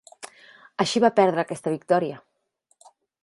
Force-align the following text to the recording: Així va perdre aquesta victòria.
Així 0.85 1.01
va 1.03 1.11
perdre 1.19 1.43
aquesta 1.45 1.75
victòria. 1.75 2.19